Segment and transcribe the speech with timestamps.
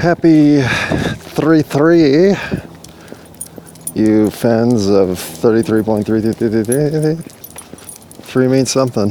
[0.00, 2.34] Happy 3 3,
[3.94, 7.22] you fans of 33.333.
[8.22, 9.10] Three means something.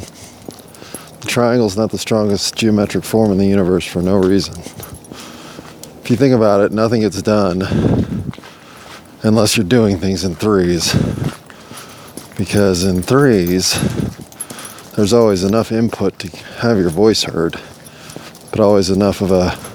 [1.20, 4.58] The triangle's not the strongest geometric form in the universe for no reason.
[4.58, 8.32] If you think about it, nothing gets done
[9.22, 10.92] unless you're doing things in threes.
[12.36, 13.78] Because in threes,
[14.96, 17.62] there's always enough input to have your voice heard,
[18.50, 19.69] but always enough of a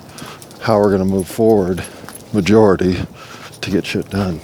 [0.65, 1.85] how we're going to move forward
[2.33, 2.97] majority
[3.61, 4.41] to get shit done.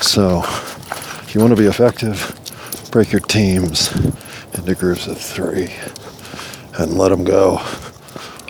[0.00, 2.36] So, if you want to be effective,
[2.90, 3.94] break your teams
[4.52, 5.72] into groups of three
[6.76, 7.60] and let them go.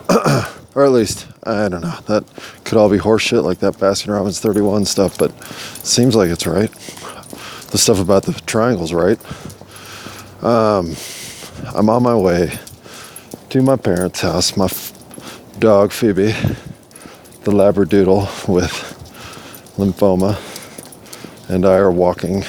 [0.73, 1.95] or at least, I don't know.
[2.07, 2.23] That
[2.63, 5.31] could all be horseshit like that Baskin Robbins 31 stuff, but
[5.85, 6.71] seems like it's right.
[7.69, 9.19] The stuff about the triangles, right?
[10.43, 10.95] Um,
[11.75, 12.51] I'm on my way
[13.49, 14.57] to my parents' house.
[14.57, 14.67] My
[15.63, 16.33] dog Phoebe,
[17.45, 18.73] the Labradoodle with
[19.77, 20.37] lymphoma,
[21.49, 22.41] and I are walking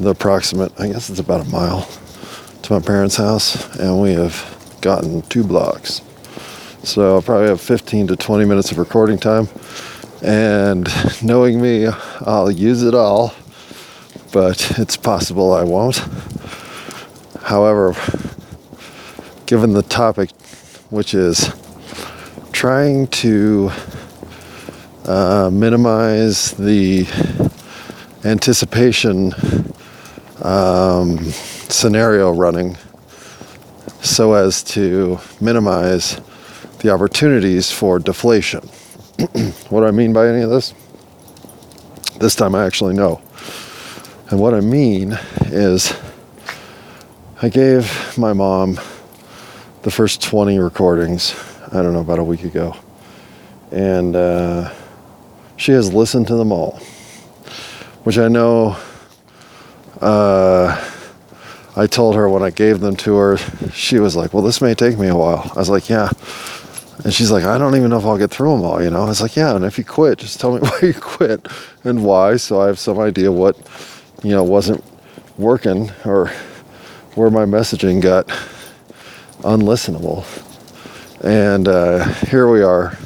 [0.00, 1.86] the approximate, I guess it's about a mile,
[2.62, 6.00] to my parents' house, and we have gotten two blocks.
[6.84, 9.48] So I'll probably have 15 to 20 minutes of recording time.
[10.22, 10.88] And
[11.22, 11.86] knowing me,
[12.22, 13.34] I'll use it all,
[14.32, 16.02] but it's possible I won't.
[17.42, 17.94] However,
[19.44, 20.30] given the topic,
[20.88, 21.52] which is
[22.60, 23.70] trying to
[25.06, 27.06] uh, minimize the
[28.22, 29.32] anticipation
[30.42, 31.18] um,
[31.70, 32.76] scenario running
[34.02, 36.20] so as to minimize
[36.80, 38.60] the opportunities for deflation.
[39.70, 40.74] what do I mean by any of this?
[42.18, 43.22] This time I actually know.
[44.28, 45.94] And what I mean is,
[47.40, 48.78] I gave my mom
[49.80, 51.34] the first 20 recordings,
[51.72, 52.76] I don't know, about a week ago.
[53.70, 54.72] And uh,
[55.56, 56.80] she has listened to them all,
[58.02, 58.76] which I know
[60.00, 60.90] uh,
[61.76, 63.36] I told her when I gave them to her,
[63.72, 65.50] she was like, Well, this may take me a while.
[65.54, 66.10] I was like, Yeah.
[67.04, 69.02] And she's like, I don't even know if I'll get through them all, you know?
[69.02, 71.46] I was like, Yeah, and if you quit, just tell me why you quit
[71.84, 73.56] and why, so I have some idea what,
[74.22, 74.82] you know, wasn't
[75.38, 76.28] working or
[77.14, 78.26] where my messaging got
[79.42, 80.24] unlistenable.
[81.22, 82.96] And uh, here we are,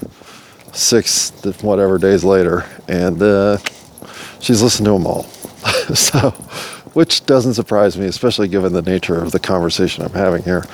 [0.73, 1.31] six
[1.63, 3.59] whatever days later, and uh,
[4.39, 5.23] she's listened to them all.
[5.95, 6.31] so,
[6.95, 10.65] which doesn't surprise me, especially given the nature of the conversation I'm having here.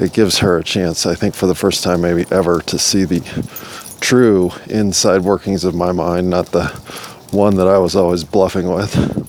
[0.00, 3.04] It gives her a chance, I think, for the first time maybe ever, to see
[3.04, 3.20] the
[4.00, 6.66] true inside workings of my mind, not the
[7.30, 9.28] one that I was always bluffing with,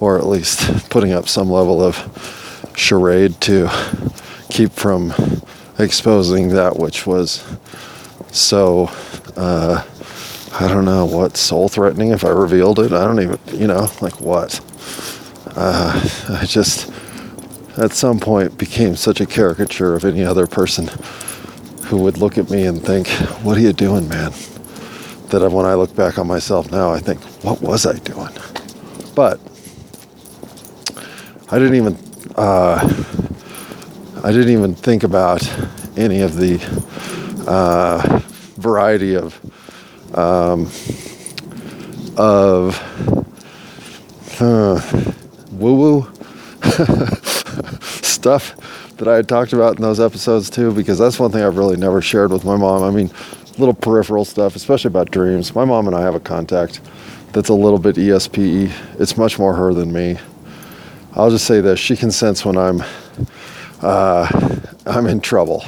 [0.00, 3.68] or at least putting up some level of charade to
[4.48, 5.12] keep from
[5.82, 7.44] exposing that which was
[8.30, 8.90] so
[9.36, 9.84] uh,
[10.52, 12.92] I don't know what soul threatening if I revealed it.
[12.92, 14.60] I don't even you know like what.
[15.54, 16.90] Uh, I just
[17.78, 20.88] at some point became such a caricature of any other person
[21.86, 23.08] who would look at me and think,
[23.42, 24.32] "What are you doing, man?"
[25.28, 28.32] That when I look back on myself now, I think, "What was I doing?"
[29.14, 29.40] But
[31.50, 31.98] I didn't even.
[32.36, 32.88] Uh,
[34.24, 35.42] I didn't even think about
[35.96, 36.60] any of the
[37.48, 38.20] uh,
[38.56, 39.36] variety of
[40.16, 40.70] um,
[42.16, 42.80] of
[44.40, 44.80] uh,
[45.50, 46.08] woo-woo
[47.82, 48.54] stuff
[48.98, 51.76] that I had talked about in those episodes too, because that's one thing I've really
[51.76, 52.84] never shared with my mom.
[52.84, 53.10] I mean,
[53.58, 55.52] little peripheral stuff, especially about dreams.
[55.52, 56.80] My mom and I have a contact
[57.32, 58.72] that's a little bit ESP.
[59.00, 60.16] It's much more her than me.
[61.14, 62.84] I'll just say this: she can sense when I'm
[63.82, 65.64] uh, I'm in trouble,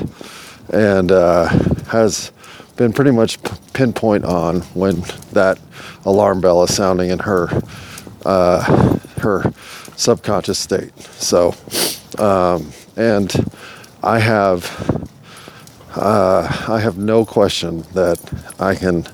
[0.72, 1.46] and uh,
[1.88, 2.32] has
[2.76, 3.38] been pretty much
[3.72, 5.00] pinpoint on when
[5.32, 5.58] that
[6.04, 7.48] alarm bell is sounding in her
[8.24, 9.52] uh, her
[9.96, 10.98] subconscious state.
[10.98, 11.54] So,
[12.18, 13.32] um, and
[14.02, 15.08] I have
[15.96, 18.18] uh, I have no question that
[18.58, 19.06] I can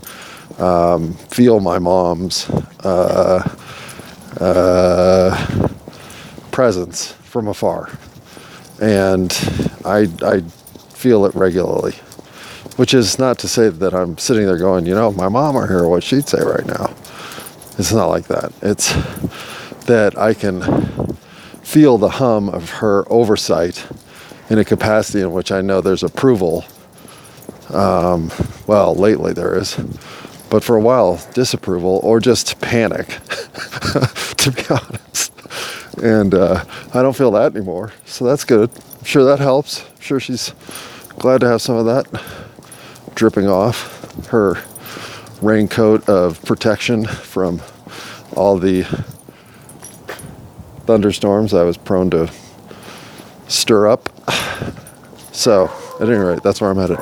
[0.58, 2.48] um, feel my mom's
[2.84, 3.56] uh,
[4.40, 5.68] uh,
[6.50, 7.90] presence from afar
[8.80, 9.30] and
[9.84, 11.92] I, I feel it regularly.
[12.76, 15.66] Which is not to say that I'm sitting there going, you know, my mom were
[15.66, 16.94] here, what she'd say right now.
[17.78, 18.52] It's not like that.
[18.62, 18.92] It's
[19.84, 20.62] that I can
[21.62, 23.86] feel the hum of her oversight
[24.48, 26.64] in a capacity in which I know there's approval.
[27.68, 28.30] Um,
[28.66, 29.76] well, lately there is,
[30.48, 33.06] but for a while, disapproval or just panic,
[34.36, 35.09] to be honest.
[36.02, 36.64] And uh,
[36.94, 37.92] I don't feel that anymore.
[38.04, 38.70] So that's good.
[38.98, 39.84] I'm sure that helps.
[39.84, 40.54] I'm sure she's
[41.18, 42.06] glad to have some of that
[43.14, 44.26] dripping off.
[44.28, 44.62] her
[45.42, 47.60] raincoat of protection from
[48.36, 48.82] all the
[50.86, 52.30] thunderstorms I was prone to
[53.48, 54.08] stir up.
[55.32, 55.70] So,
[56.00, 56.98] at any rate, that's where I'm headed.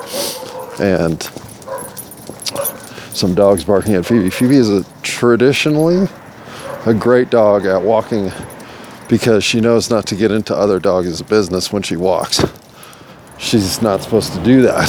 [0.81, 1.23] And
[3.14, 4.31] some dogs barking at Phoebe.
[4.31, 6.06] Phoebe is a traditionally
[6.87, 8.31] a great dog at walking
[9.09, 12.45] because she knows not to get into other dogs' business when she walks.
[13.39, 14.89] She's not supposed to do that.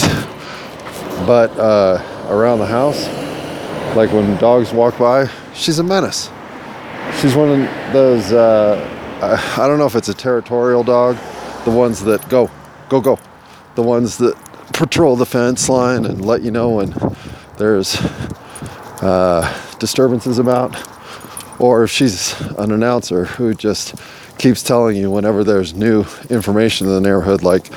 [1.26, 3.08] But uh, around the house,
[3.96, 6.30] like when dogs walk by, she's a menace.
[7.20, 8.78] She's one of those, uh,
[9.58, 11.18] I don't know if it's a territorial dog,
[11.66, 12.50] the ones that go,
[12.88, 13.20] go, go.
[13.76, 14.36] The ones that
[14.74, 16.94] patrol the fence line and let you know when
[17.58, 17.98] there's
[19.02, 20.76] uh, disturbances about
[21.60, 23.96] or if she's an announcer who just
[24.38, 27.70] keeps telling you whenever there's new information in the neighborhood, like,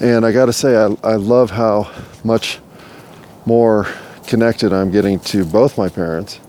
[0.00, 1.90] and I got to say, I, I love how
[2.24, 2.58] much
[3.46, 3.86] more
[4.26, 6.40] connected I'm getting to both my parents,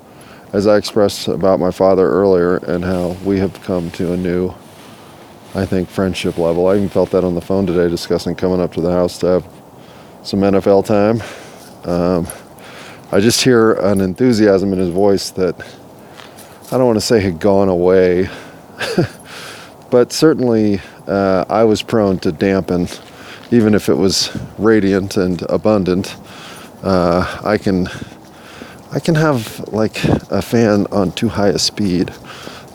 [0.52, 4.54] as I expressed about my father earlier, and how we have come to a new,
[5.54, 6.68] I think, friendship level.
[6.68, 9.28] I even felt that on the phone today discussing coming up to the house to
[9.28, 9.48] have
[10.24, 11.22] some NFL time.
[11.90, 12.28] Um,
[13.12, 15.56] I just hear an enthusiasm in his voice that
[16.72, 18.30] I don't want to say had gone away,
[19.90, 22.88] but certainly uh, I was prone to dampen,
[23.50, 26.16] even if it was radiant and abundant.
[26.84, 27.88] Uh, I can
[28.92, 32.14] I can have like a fan on too high a speed,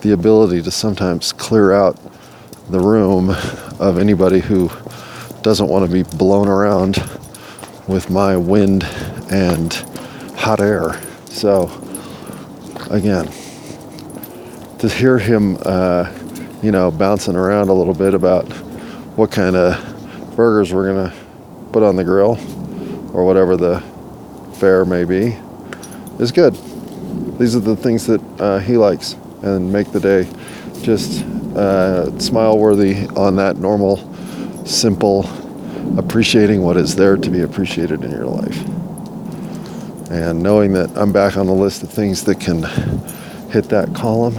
[0.01, 1.97] the ability to sometimes clear out
[2.71, 3.31] the room
[3.79, 4.69] of anybody who
[5.43, 6.97] doesn't want to be blown around
[7.87, 8.83] with my wind
[9.31, 9.85] and
[10.37, 11.01] hot air.
[11.27, 11.71] So,
[12.91, 13.27] again,
[14.79, 16.13] to hear him, uh,
[16.63, 18.45] you know, bouncing around a little bit about
[19.17, 21.17] what kind of burgers we're going to
[21.73, 22.39] put on the grill
[23.15, 23.83] or whatever the
[24.55, 25.37] fare may be
[26.19, 26.55] is good.
[27.39, 30.29] These are the things that uh, he likes and make the day
[30.83, 31.25] just
[31.57, 33.97] uh, smile worthy on that normal,
[34.67, 35.25] simple,
[35.99, 38.84] appreciating what is there to be appreciated in your life.
[40.11, 42.63] And knowing that I'm back on the list of things that can
[43.51, 44.35] hit that column,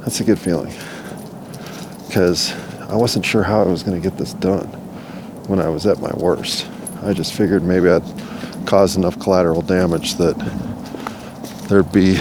[0.00, 0.72] that's a good feeling.
[2.06, 2.52] Because
[2.88, 4.66] I wasn't sure how I was going to get this done
[5.46, 6.66] when I was at my worst.
[7.02, 8.02] I just figured maybe I'd
[8.66, 10.36] cause enough collateral damage that
[11.68, 12.16] there'd be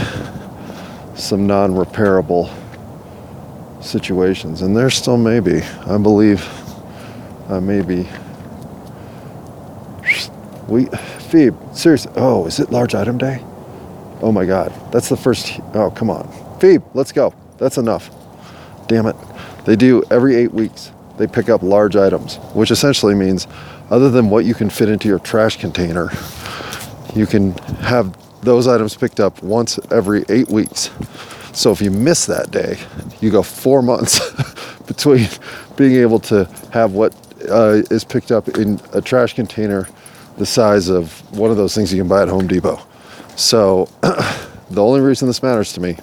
[1.15, 2.53] some non repairable
[3.81, 4.61] situations.
[4.61, 5.61] And there still may be.
[5.61, 6.47] I believe
[7.49, 8.07] I may be.
[10.67, 10.87] We
[11.27, 12.11] Phoebe, seriously.
[12.15, 13.43] Oh, is it large item day?
[14.21, 14.73] Oh my God.
[14.91, 15.59] That's the first.
[15.73, 16.27] Oh, come on.
[16.59, 17.33] Phoebe, let's go.
[17.57, 18.09] That's enough.
[18.87, 19.15] Damn it.
[19.65, 20.91] They do every eight weeks.
[21.17, 23.47] They pick up large items, which essentially means,
[23.89, 26.09] other than what you can fit into your trash container,
[27.13, 30.91] you can have those items picked up once every eight weeks.
[31.53, 32.77] So if you miss that day,
[33.19, 34.19] you go four months
[34.87, 35.27] between
[35.75, 37.13] being able to have what
[37.49, 39.87] uh, is picked up in a trash container
[40.37, 42.79] the size of one of those things you can buy at Home Depot.
[43.35, 45.97] So the only reason this matters to me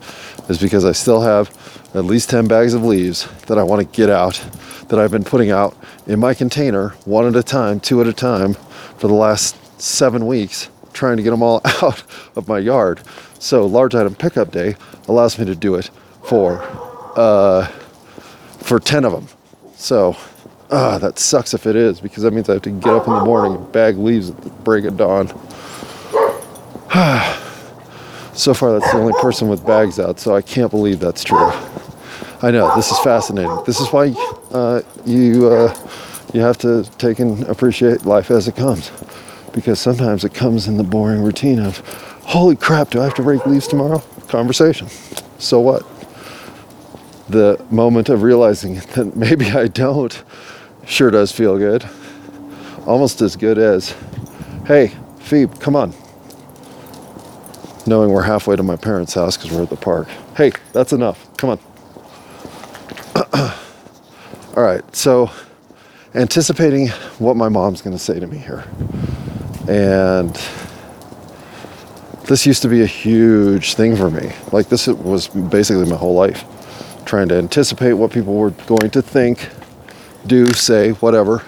[0.49, 1.51] is because I still have
[1.95, 4.45] at least 10 bags of leaves that I want to get out
[4.89, 5.77] that I've been putting out
[6.07, 8.55] in my container one at a time, two at a time
[8.99, 12.03] for the last seven weeks, trying to get them all out
[12.37, 13.01] of my yard.
[13.39, 14.77] So large item pickup day
[15.09, 15.91] allows me to do it
[16.25, 16.63] for
[17.17, 17.67] uh,
[18.59, 19.29] for 10 of them.
[19.77, 20.17] So
[20.71, 23.15] ah, that sucks if it is because that means I have to get up in
[23.15, 25.29] the morning and bag leaves at the break of dawn.
[28.35, 31.51] so far, that's the only person with bags out, so I can't believe that's true.
[32.43, 33.63] I know this is fascinating.
[33.65, 34.15] This is why
[34.53, 35.75] uh, you uh,
[36.33, 38.91] you have to take and appreciate life as it comes,
[39.53, 41.79] because sometimes it comes in the boring routine of,
[42.25, 44.03] holy crap, do I have to rake leaves tomorrow?
[44.29, 44.89] Conversation.
[45.39, 45.87] So what?
[47.29, 50.23] The moment of realizing that maybe I don't
[50.87, 51.89] sure does feel good.
[52.87, 53.95] Almost as good as,
[54.67, 55.95] hey, Phoebe, come on.
[57.87, 60.09] Knowing we're halfway to my parents' house because we're at the park.
[60.37, 61.27] Hey, that's enough.
[61.37, 61.59] Come on.
[64.57, 65.31] All right, so
[66.15, 66.89] anticipating
[67.19, 68.65] what my mom's going to say to me here.
[69.69, 70.35] And
[72.27, 74.33] this used to be a huge thing for me.
[74.53, 76.45] Like, this was basically my whole life.
[77.05, 79.51] Trying to anticipate what people were going to think,
[80.27, 81.43] do, say, whatever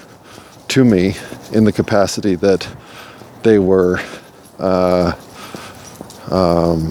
[0.68, 1.14] to me
[1.52, 2.68] in the capacity that
[3.42, 4.00] they were
[4.58, 5.12] uh,
[6.30, 6.90] um,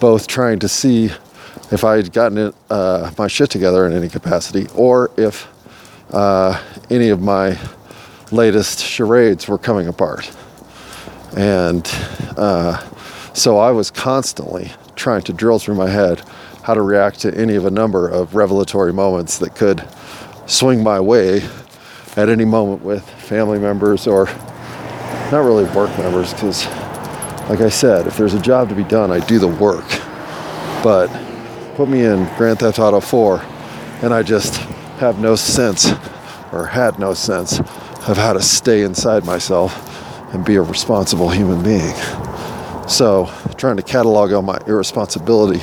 [0.00, 1.10] both trying to see
[1.70, 5.48] if I had gotten it, uh, my shit together in any capacity or if
[6.12, 7.58] uh, any of my
[8.30, 10.30] latest charades were coming apart.
[11.36, 11.86] And
[12.36, 12.78] uh,
[13.32, 16.22] so I was constantly trying to drill through my head
[16.64, 19.86] how to react to any of a number of revelatory moments that could
[20.46, 21.42] swing my way
[22.16, 24.24] at any moment with family members or
[25.30, 26.64] not really work members because
[27.50, 29.84] like I said, if there's a job to be done, I do the work.
[30.82, 31.08] But
[31.76, 33.42] put me in Grand Theft Auto 4
[34.00, 34.54] and I just
[34.96, 35.92] have no sense
[36.50, 37.58] or had no sense
[38.08, 41.94] of how to stay inside myself and be a responsible human being.
[42.88, 45.60] So, trying to catalog all my irresponsibility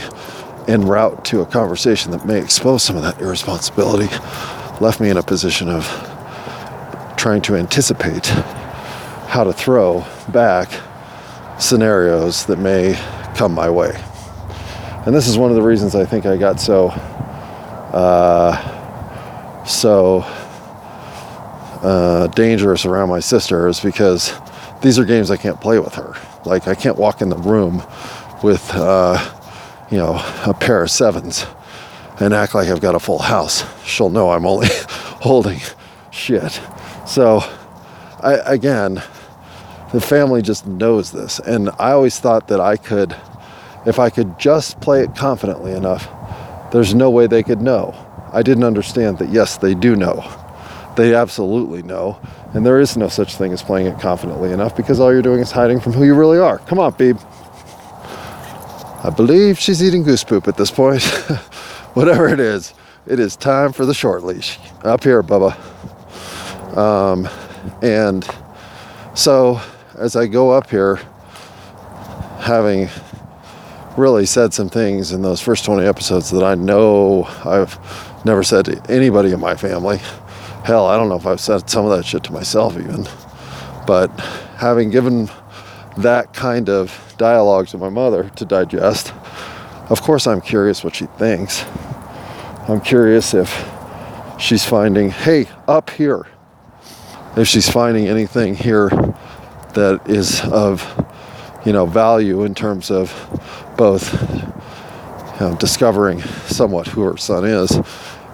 [0.68, 4.08] en route to a conversation that may expose some of that irresponsibility
[4.80, 5.86] left me in a position of
[7.18, 8.25] trying to anticipate
[9.27, 10.70] how to throw back
[11.60, 12.94] scenarios that may
[13.36, 13.91] come my way.
[15.06, 16.89] And this is one of the reasons I think I got so
[17.94, 20.22] uh, so
[21.82, 24.34] uh, dangerous around my sister is because
[24.82, 26.15] these are games I can't play with her.
[26.46, 27.84] Like I can't walk in the room
[28.44, 29.18] with uh,
[29.91, 31.45] you know a pair of sevens
[32.19, 33.63] and act like I've got a full house.
[33.83, 34.67] She'll know I'm only
[35.21, 35.60] holding
[36.12, 36.62] shit.
[37.07, 37.41] So,
[38.21, 39.01] I, again,
[39.91, 41.39] the family just knows this.
[41.39, 43.15] And I always thought that I could,
[43.86, 46.07] if I could just play it confidently enough,
[46.71, 47.95] there's no way they could know.
[48.31, 50.24] I didn't understand that, yes, they do know.
[50.95, 52.19] They absolutely know.
[52.53, 55.39] And there is no such thing as playing it confidently enough because all you're doing
[55.39, 56.60] is hiding from who you really are.
[56.60, 57.21] Come on, Beeb.
[59.03, 61.03] I believe she's eating goose poop at this point.
[61.93, 62.75] whatever it is,
[63.08, 64.60] it is time for the short leash.
[64.84, 65.58] Up here, Bubba.
[66.77, 67.27] Um,
[67.81, 68.24] and
[69.15, 69.60] so
[69.98, 71.00] as I go up here,
[72.41, 72.89] having
[73.98, 77.79] really said some things in those first 20 episodes that I know I've
[78.24, 79.98] never said to anybody in my family.
[80.63, 83.08] Hell, I don't know if I've said some of that shit to myself even.
[83.88, 84.10] But
[84.58, 85.27] having given
[85.98, 89.13] that kind of dialogue to my mother to digest,
[89.89, 91.65] of course, I'm curious what she thinks.
[92.67, 93.50] I'm curious if
[94.39, 96.27] she's finding, hey, up here,
[97.36, 98.89] if she's finding anything here
[99.74, 100.86] that is of,
[101.65, 103.12] you know, value in terms of
[103.77, 107.77] both you know, discovering somewhat who her son is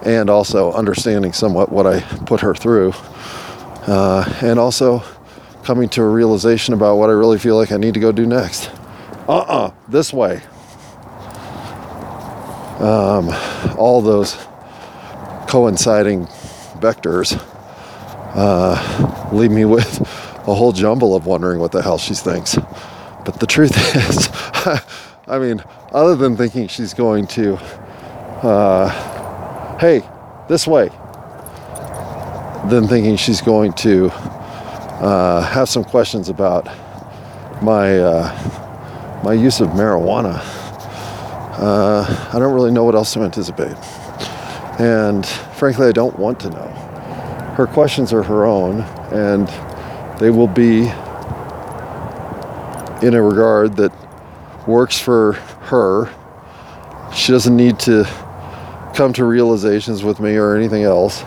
[0.02, 2.92] and also understanding somewhat what I put her through.
[3.86, 5.02] Uh, and also
[5.64, 8.26] coming to a realization about what I really feel like I need to go do
[8.26, 8.70] next.
[9.28, 10.40] Uh uh-uh, uh, this way
[12.80, 13.30] um,
[13.76, 14.34] all those
[15.48, 16.26] coinciding
[16.78, 17.36] vectors
[18.34, 22.56] uh, leave me with a whole jumble of wondering what the hell she thinks.
[23.24, 24.28] But the truth is,
[25.26, 25.62] I mean,
[25.92, 27.56] other than thinking she's going to,
[28.42, 30.08] uh, hey,
[30.48, 30.88] this way,
[32.70, 34.10] than thinking she's going to
[35.00, 36.66] uh, have some questions about
[37.62, 40.40] my uh, my use of marijuana.
[41.60, 43.76] Uh, I don't really know what else to anticipate,
[44.80, 45.24] and
[45.56, 46.68] frankly, I don't want to know.
[47.56, 48.80] Her questions are her own,
[49.12, 49.48] and
[50.20, 50.80] they will be
[53.06, 53.92] in a regard that
[54.66, 55.34] works for
[55.70, 56.12] her.
[57.14, 58.04] She doesn't need to
[58.94, 61.22] come to realizations with me or anything else.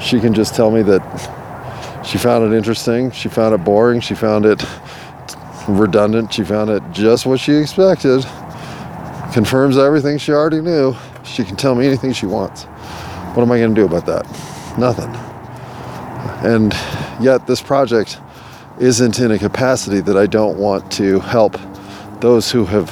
[0.00, 1.39] She can just tell me that
[2.04, 4.64] she found it interesting, she found it boring, she found it
[5.68, 8.24] redundant, she found it just what she expected.
[9.32, 10.94] Confirms everything she already knew.
[11.24, 12.64] She can tell me anything she wants.
[13.34, 14.26] What am I going to do about that?
[14.78, 15.14] Nothing.
[16.44, 16.72] And
[17.22, 18.18] yet, this project
[18.80, 21.56] isn't in a capacity that I don't want to help
[22.20, 22.88] those who have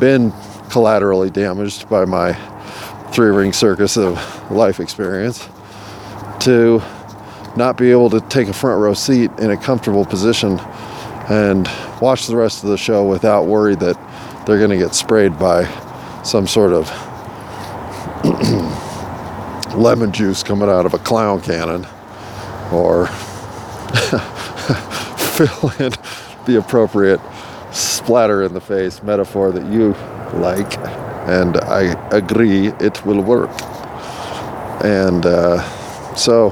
[0.00, 0.32] been
[0.70, 2.32] collaterally damaged by my
[3.12, 5.48] three ring circus of life experience
[6.40, 6.80] to
[7.56, 10.58] not be able to take a front row seat in a comfortable position
[11.28, 11.68] and
[12.00, 13.96] watch the rest of the show without worry that
[14.46, 15.64] they're going to get sprayed by
[16.22, 16.90] some sort of
[19.76, 21.86] lemon juice coming out of a clown cannon
[22.72, 23.06] or
[25.16, 25.92] fill in
[26.46, 27.20] the appropriate
[27.72, 29.92] splatter in the face metaphor that you
[30.38, 30.78] like
[31.26, 33.50] and I agree it will work.
[34.84, 35.62] And uh,
[36.16, 36.50] so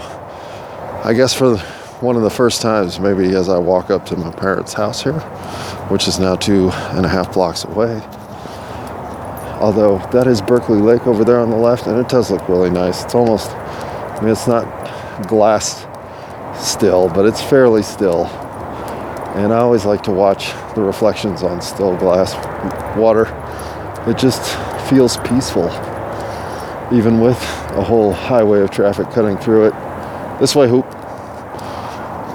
[1.04, 1.56] I guess for
[2.00, 5.18] one of the first times, maybe as I walk up to my parents' house here,
[5.88, 8.00] which is now two and a half blocks away,
[9.60, 12.70] although that is Berkeley Lake over there on the left, and it does look really
[12.70, 13.02] nice.
[13.02, 14.64] It's almost, I mean, it's not
[15.26, 15.84] glass
[16.54, 18.26] still, but it's fairly still.
[19.34, 22.32] And I always like to watch the reflections on still glass
[22.96, 23.26] water.
[24.08, 24.40] It just
[24.88, 25.66] feels peaceful,
[26.92, 27.42] even with
[27.72, 29.74] a whole highway of traffic cutting through it.
[30.42, 30.84] This way, hoop.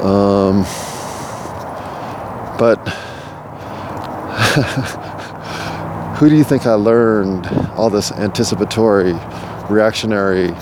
[0.02, 0.64] Um,
[2.58, 2.78] but
[6.15, 9.12] who do you think I learned all this anticipatory,
[9.70, 10.54] reactionary,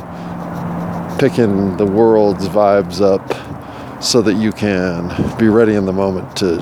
[1.19, 6.58] picking the world's vibes up so that you can be ready in the moment to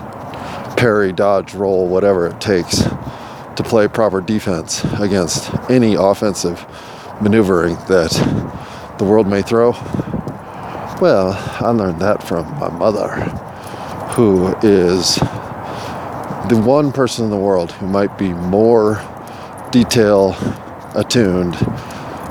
[0.76, 6.66] parry, dodge, roll, whatever it takes to play proper defense against any offensive
[7.22, 8.12] maneuvering that
[8.98, 9.72] the world may throw?
[11.04, 13.10] Well, I learned that from my mother,
[14.16, 15.16] who is
[16.48, 19.04] the one person in the world who might be more
[19.70, 20.34] detail
[20.96, 21.56] attuned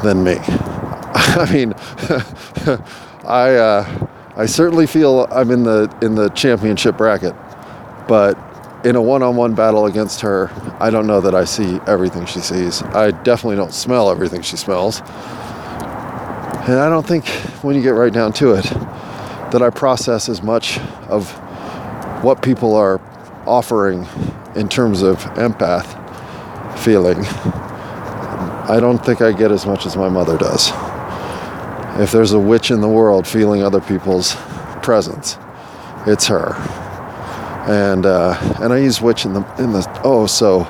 [0.03, 0.37] than me.
[0.47, 1.75] I mean,
[3.27, 4.07] I uh,
[4.37, 7.35] I certainly feel I'm in the in the championship bracket,
[8.09, 8.39] but
[8.87, 12.83] in a one-on-one battle against her, I don't know that I see everything she sees.
[12.83, 15.03] I definitely don't smell everything she smells.
[16.63, 17.27] And I don't think
[17.65, 18.63] when you get right down to it
[19.51, 21.29] that I process as much of
[22.23, 23.01] what people are
[23.47, 24.07] offering
[24.55, 25.99] in terms of empath
[26.79, 27.19] feeling.
[28.69, 30.71] I don't think I get as much as my mother does.
[32.01, 34.37] If there's a witch in the world feeling other people's
[34.83, 35.37] presence,
[36.07, 36.55] it's her.
[37.69, 40.61] And uh, and I use witch in the in the oh so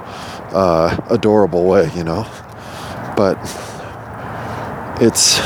[0.52, 2.26] uh, adorable way, you know.
[3.14, 3.38] But
[5.02, 5.38] it's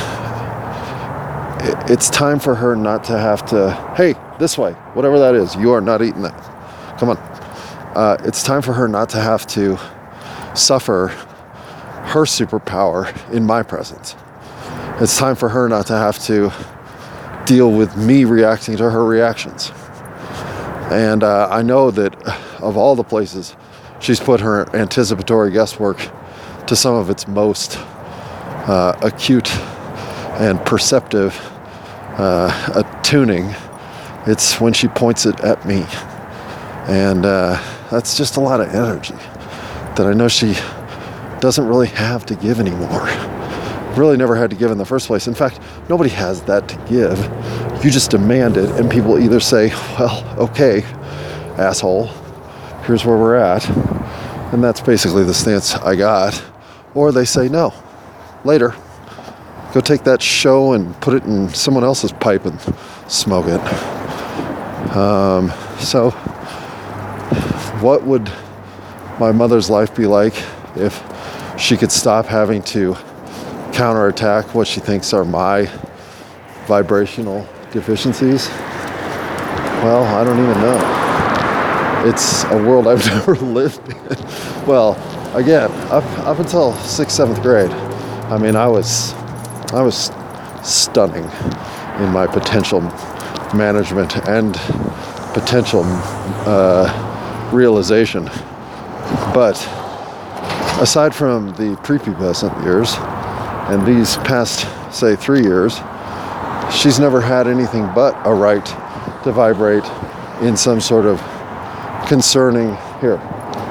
[1.60, 3.72] it's time for her not to have to.
[3.96, 5.54] Hey, this way, whatever that is.
[5.56, 6.98] You are not eating that.
[6.98, 7.16] Come on.
[7.96, 9.78] Uh, it's time for her not to have to
[10.54, 14.14] suffer her superpower in my presence.
[15.00, 16.52] It's time for her not to have to
[17.46, 19.72] deal with me reacting to her reactions.
[20.90, 22.14] And uh, I know that
[22.60, 23.56] of all the places
[24.00, 25.98] she's put her anticipatory guesswork
[26.66, 29.50] to some of its most uh, acute
[30.38, 31.38] and perceptive
[32.18, 33.54] uh, attuning,
[34.26, 35.84] it's when she points it at me.
[36.88, 40.54] And uh, that's just a lot of energy that I know she
[41.40, 43.08] doesn't really have to give anymore.
[43.96, 45.26] Really never had to give in the first place.
[45.26, 47.18] In fact, nobody has that to give.
[47.84, 49.68] You just demand it, and people either say,
[49.98, 50.82] well, okay,
[51.56, 52.08] asshole,
[52.84, 53.68] here's where we're at.
[54.52, 56.42] And that's basically the stance I got.
[56.94, 57.74] Or they say, no,
[58.44, 58.74] later.
[59.76, 62.58] Go take that show and put it in someone else's pipe and
[63.08, 63.60] smoke it.
[64.96, 66.12] Um, so,
[67.82, 68.32] what would
[69.20, 70.32] my mother's life be like
[70.76, 71.04] if
[71.58, 72.94] she could stop having to
[73.74, 75.66] counterattack what she thinks are my
[76.66, 78.48] vibrational deficiencies?
[79.84, 82.08] Well, I don't even know.
[82.08, 84.66] It's a world I've never lived in.
[84.66, 84.94] well,
[85.36, 89.12] again, up, up until sixth, seventh grade, I mean, I was,
[89.72, 90.10] I was
[90.62, 92.80] stunning in my potential
[93.54, 94.54] management and
[95.34, 98.24] potential uh, realization.
[99.34, 99.56] But
[100.80, 102.94] aside from the prepubescent years
[103.68, 105.80] and these past, say, three years,
[106.72, 108.64] she's never had anything but a right
[109.24, 109.84] to vibrate
[110.42, 111.18] in some sort of
[112.08, 112.68] concerning.
[113.00, 113.16] Here,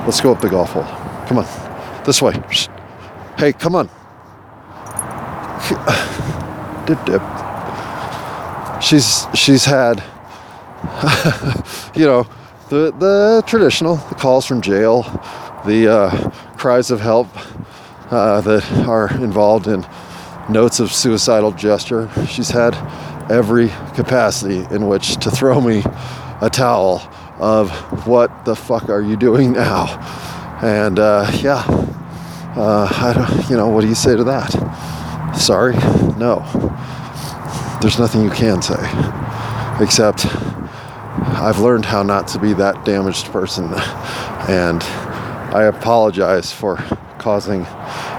[0.06, 0.84] let's go up the golf hole.
[1.28, 2.34] Come on, this way.
[3.38, 3.90] Hey, come on.
[6.86, 7.22] Dip, dip.
[8.82, 10.04] She's she's had,
[11.96, 12.28] you know,
[12.70, 15.02] the the traditional, the calls from jail,
[15.66, 17.28] the uh, cries of help
[18.12, 19.84] uh, that are involved in
[20.50, 22.10] notes of suicidal gesture.
[22.28, 22.76] She's had
[23.32, 25.84] every capacity in which to throw me
[26.42, 27.02] a towel
[27.40, 27.72] of
[28.06, 29.86] what the fuck are you doing now?
[30.62, 31.64] And uh, yeah,
[32.56, 34.54] uh, I don't, you know, what do you say to that?
[35.38, 35.76] Sorry,
[36.18, 36.44] no.
[37.82, 38.80] There's nothing you can say,
[39.80, 43.66] except I've learned how not to be that damaged person,
[44.50, 44.82] and
[45.54, 46.78] I apologize for
[47.20, 47.62] causing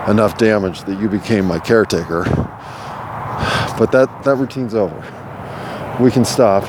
[0.09, 2.25] enough damage that you became my caretaker.
[3.79, 4.97] But that, that routine's over.
[6.01, 6.65] We can stop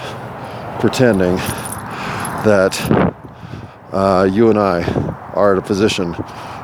[0.79, 1.35] pretending
[2.45, 2.79] that
[3.91, 4.83] uh, you and I
[5.33, 6.13] are at a position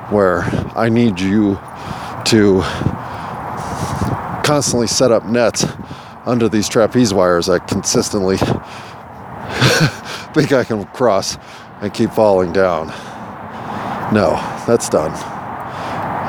[0.10, 0.42] where
[0.76, 1.60] I need you
[2.26, 2.64] to
[4.44, 5.66] constantly set up nets
[6.26, 8.38] under these trapeze wires I consistently
[10.34, 11.38] think I can cross
[11.82, 12.88] and keep falling down.
[14.14, 14.32] No,
[14.68, 15.12] that's done.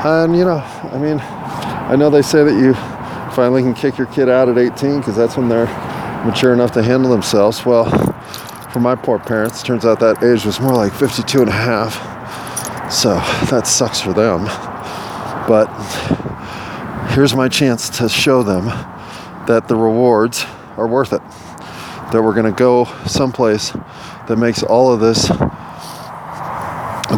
[0.05, 2.75] And you know, I mean, I know they say that you
[3.35, 5.67] finally can kick your kid out at 18 because that's when they're
[6.25, 7.65] mature enough to handle themselves.
[7.65, 7.91] Well,
[8.73, 11.95] for my poor parents, turns out that age was more like 52 and a half.
[12.93, 13.15] So
[13.51, 14.45] that sucks for them.
[15.47, 15.69] But
[17.15, 18.67] here's my chance to show them
[19.47, 20.45] that the rewards
[20.77, 21.23] are worth it.
[22.11, 25.29] That we're going to go someplace that makes all of this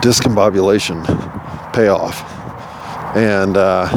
[0.03, 1.03] discombobulation
[1.73, 2.21] pay off.
[3.17, 3.89] And, uh,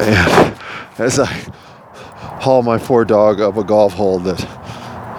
[0.00, 0.58] and
[0.98, 1.26] as I
[2.40, 4.40] haul my poor dog up a golf hole that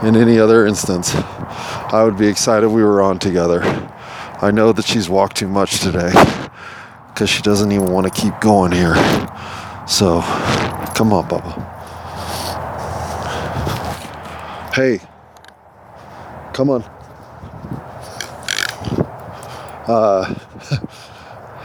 [0.04, 3.62] in any other instance I would be excited we were on together.
[4.42, 6.12] I know that she's walked too much today
[7.20, 8.96] because she doesn't even want to keep going here.
[9.86, 10.22] So,
[10.96, 11.54] come on, Bubba.
[14.74, 15.02] Hey,
[16.54, 16.82] come on.
[19.86, 20.34] Uh,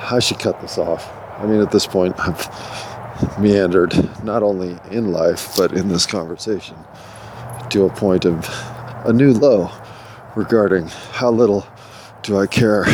[0.11, 1.09] I should cut this off.
[1.39, 6.77] I mean, at this point, I've meandered not only in life but in this conversation
[7.71, 8.45] to a point of
[9.07, 9.71] a new low
[10.35, 11.65] regarding how little
[12.25, 12.85] do I care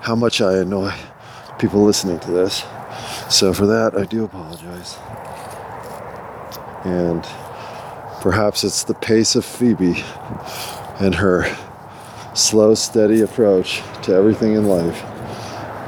[0.00, 0.92] how much I annoy
[1.64, 2.62] people listening to this.
[3.30, 4.98] So, for that, I do apologize.
[6.84, 7.22] And
[8.20, 10.04] perhaps it's the pace of Phoebe
[11.00, 11.56] and her
[12.34, 15.00] slow, steady approach to everything in life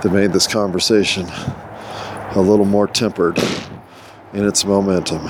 [0.02, 3.38] that made this conversation a little more tempered
[4.32, 5.26] in its momentum.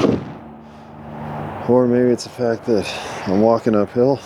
[1.68, 2.88] Or maybe it's the fact that
[3.26, 4.20] I'm walking uphill.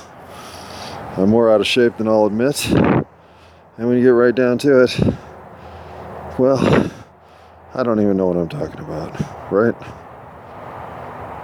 [1.16, 2.70] I'm more out of shape than I'll admit.
[2.70, 3.06] And
[3.88, 5.00] when you get right down to it,
[6.40, 6.90] well,
[7.74, 9.99] I don't even know what I'm talking about, right?